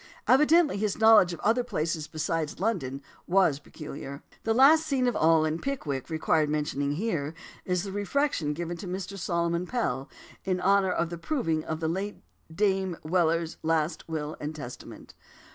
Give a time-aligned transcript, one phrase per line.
[0.27, 5.59] Evidently his knowledge of other places besides London was "peculiar." Last scene of all in
[5.59, 7.35] Pickwick requiring mention here,
[7.65, 9.15] is the refection given to Mr.
[9.15, 10.09] Solomon Pell
[10.43, 12.17] in honour of the proving of the late
[12.51, 15.13] Dame Weller's last will and testament.